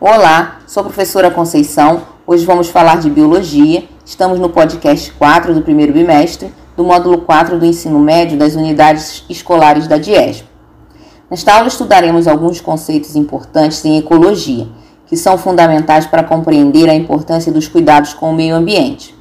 [0.00, 2.02] Olá, sou a professora Conceição.
[2.24, 3.82] Hoje vamos falar de biologia.
[4.06, 9.24] Estamos no podcast 4 do primeiro bimestre, do módulo 4 do ensino médio das unidades
[9.28, 10.46] escolares da DIESP.
[11.28, 14.68] Nesta aula estudaremos alguns conceitos importantes em ecologia,
[15.04, 19.12] que são fundamentais para compreender a importância dos cuidados com o meio ambiente.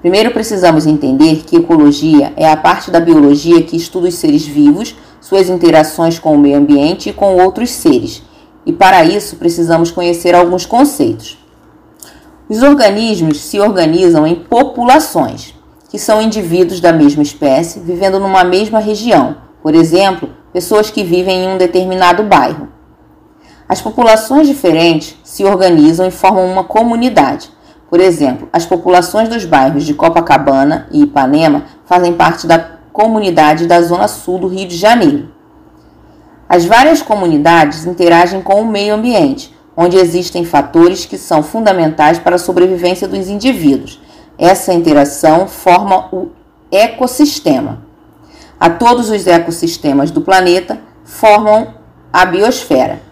[0.00, 4.94] Primeiro precisamos entender que ecologia é a parte da biologia que estuda os seres vivos,
[5.20, 8.22] suas interações com o meio ambiente e com outros seres
[8.66, 11.38] e para isso precisamos conhecer alguns conceitos.
[12.48, 15.54] Os organismos se organizam em populações,
[15.88, 21.44] que são indivíduos da mesma espécie vivendo numa mesma região, por exemplo, pessoas que vivem
[21.44, 22.68] em um determinado bairro.
[23.68, 27.50] As populações diferentes se organizam e formam uma comunidade.
[27.88, 32.58] Por exemplo, as populações dos bairros de Copacabana e Ipanema fazem parte da
[32.92, 35.35] comunidade da Zona Sul do Rio de Janeiro.
[36.48, 42.36] As várias comunidades interagem com o meio ambiente, onde existem fatores que são fundamentais para
[42.36, 44.00] a sobrevivência dos indivíduos.
[44.38, 46.30] Essa interação forma o
[46.70, 47.84] ecossistema.
[48.58, 51.74] A todos os ecossistemas do planeta formam
[52.12, 53.02] a biosfera.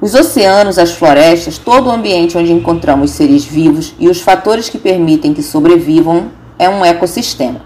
[0.00, 4.78] Os oceanos, as florestas, todo o ambiente onde encontramos seres vivos e os fatores que
[4.78, 7.60] permitem que sobrevivam é um ecossistema.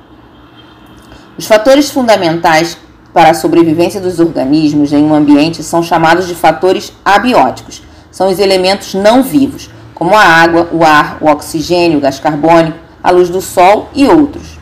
[1.39, 2.77] Os fatores fundamentais
[3.17, 7.83] para a sobrevivência dos organismos em um ambiente são chamados de fatores abióticos.
[8.11, 12.77] São os elementos não vivos, como a água, o ar, o oxigênio, o gás carbônico,
[13.03, 14.59] a luz do sol e outros.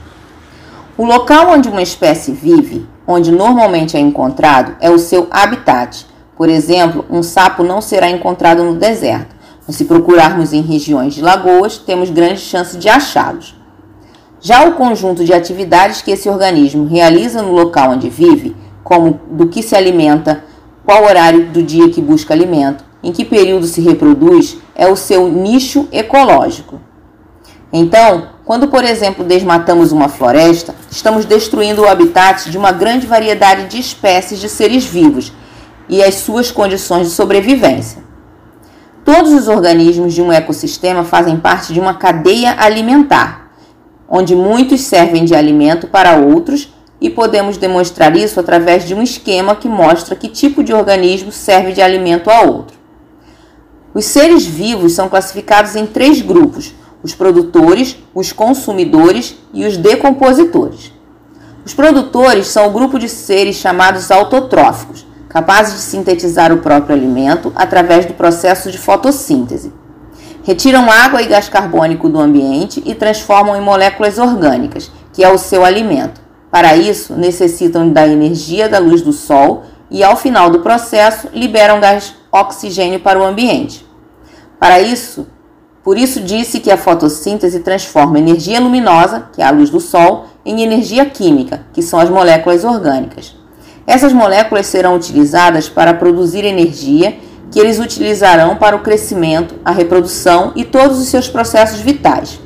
[0.96, 6.06] O local onde uma espécie vive, onde normalmente é encontrado, é o seu habitat.
[6.36, 9.34] Por exemplo, um sapo não será encontrado no deserto,
[9.66, 13.56] mas se procurarmos em regiões de lagoas, temos grande chance de achá-los.
[14.46, 19.48] Já o conjunto de atividades que esse organismo realiza no local onde vive, como do
[19.48, 20.44] que se alimenta,
[20.84, 25.30] qual horário do dia que busca alimento, em que período se reproduz, é o seu
[25.30, 26.78] nicho ecológico.
[27.72, 33.68] Então, quando, por exemplo, desmatamos uma floresta, estamos destruindo o habitat de uma grande variedade
[33.68, 35.33] de espécies de seres vivos
[35.88, 38.04] e as suas condições de sobrevivência.
[39.06, 43.43] Todos os organismos de um ecossistema fazem parte de uma cadeia alimentar,
[44.08, 49.56] onde muitos servem de alimento para outros, e podemos demonstrar isso através de um esquema
[49.56, 52.78] que mostra que tipo de organismo serve de alimento a outro.
[53.92, 60.92] Os seres vivos são classificados em três grupos: os produtores, os consumidores e os decompositores.
[61.64, 67.52] Os produtores são o grupo de seres chamados autotróficos, capazes de sintetizar o próprio alimento
[67.54, 69.72] através do processo de fotossíntese
[70.44, 75.38] retiram água e gás carbônico do ambiente e transformam em moléculas orgânicas, que é o
[75.38, 76.20] seu alimento.
[76.50, 81.80] Para isso, necessitam da energia da luz do sol e, ao final do processo, liberam
[81.80, 83.84] gás oxigênio para o ambiente.
[84.60, 85.27] Para isso,
[85.83, 90.27] por isso disse que a fotossíntese transforma energia luminosa, que é a luz do sol,
[90.44, 93.34] em energia química, que são as moléculas orgânicas.
[93.86, 97.18] Essas moléculas serão utilizadas para produzir energia
[97.54, 102.40] que eles utilizarão para o crescimento, a reprodução e todos os seus processos vitais.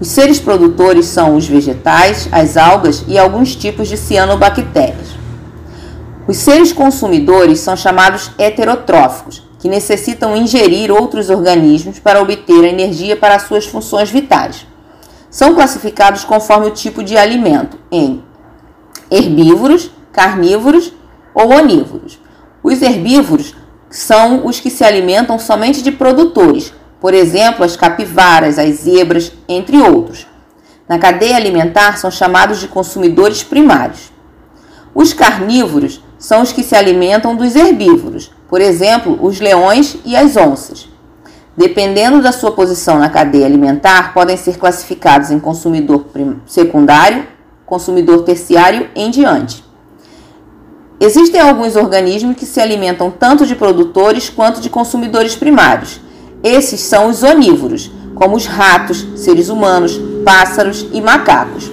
[0.00, 5.08] Os seres produtores são os vegetais, as algas e alguns tipos de cianobactérias.
[6.26, 13.38] Os seres consumidores são chamados heterotróficos, que necessitam ingerir outros organismos para obter energia para
[13.40, 14.66] suas funções vitais.
[15.28, 18.24] São classificados conforme o tipo de alimento em
[19.10, 20.94] herbívoros, carnívoros
[21.34, 22.18] ou onívoros.
[22.62, 23.54] Os herbívoros
[23.90, 29.76] são os que se alimentam somente de produtores, por exemplo, as capivaras, as zebras, entre
[29.76, 30.26] outros.
[30.88, 34.12] Na cadeia alimentar são chamados de consumidores primários.
[34.94, 40.36] Os carnívoros são os que se alimentam dos herbívoros, por exemplo, os leões e as
[40.36, 40.88] onças.
[41.56, 46.06] Dependendo da sua posição na cadeia alimentar, podem ser classificados em consumidor
[46.46, 47.26] secundário,
[47.66, 49.64] consumidor terciário em diante.
[51.02, 55.98] Existem alguns organismos que se alimentam tanto de produtores quanto de consumidores primários.
[56.44, 61.70] Esses são os onívoros, como os ratos, seres humanos, pássaros e macacos.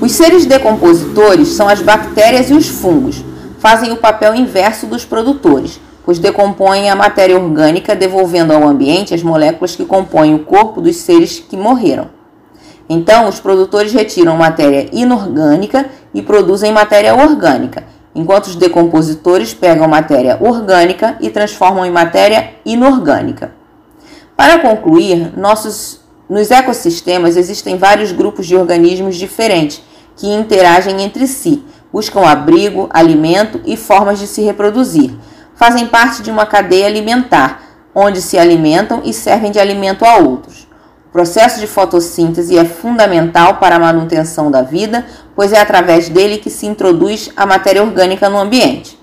[0.00, 3.22] Os seres decompositores são as bactérias e os fungos.
[3.58, 9.22] Fazem o papel inverso dos produtores, pois decompõem a matéria orgânica, devolvendo ao ambiente as
[9.22, 12.08] moléculas que compõem o corpo dos seres que morreram.
[12.88, 20.38] Então, os produtores retiram matéria inorgânica e produzem matéria orgânica, enquanto os decompositores pegam matéria
[20.40, 23.52] orgânica e transformam em matéria inorgânica.
[24.36, 29.82] Para concluir, nossos, nos ecossistemas existem vários grupos de organismos diferentes
[30.16, 35.16] que interagem entre si, buscam abrigo, alimento e formas de se reproduzir.
[35.56, 37.62] fazem parte de uma cadeia alimentar,
[37.94, 40.66] onde se alimentam e servem de alimento a outros.
[41.14, 45.06] Processo de fotossíntese é fundamental para a manutenção da vida,
[45.36, 48.98] pois é através dele que se introduz a matéria orgânica no ambiente.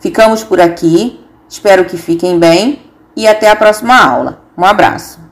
[0.00, 2.82] Ficamos por aqui, espero que fiquem bem
[3.14, 4.42] e até a próxima aula.
[4.58, 5.25] Um abraço!